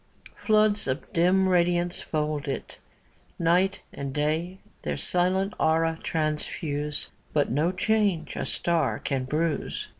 Floods 0.35 0.87
of 0.87 1.13
dim 1.13 1.47
radiance 1.47 2.01
fold 2.01 2.47
it; 2.47 2.79
Night 3.37 3.81
and 3.93 4.11
day 4.11 4.57
their 4.81 4.97
silent 4.97 5.53
aura 5.59 5.99
transfuse, 6.01 7.11
But 7.33 7.51
no 7.51 7.71
change 7.71 8.35
a 8.35 8.45
star 8.45 8.99
oan 9.05 9.29
bruise. 9.29 9.89